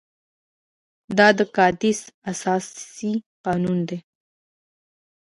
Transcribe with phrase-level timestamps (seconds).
[1.17, 1.99] دا د کادیس
[2.31, 3.13] اساسي
[3.43, 3.97] قانون وو.